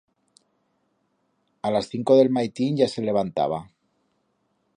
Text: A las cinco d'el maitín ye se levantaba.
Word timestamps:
A 1.69 1.73
las 1.75 1.91
cinco 1.93 2.17
d'el 2.21 2.33
maitín 2.39 2.81
ye 2.81 2.89
se 2.95 3.05
levantaba. 3.07 3.65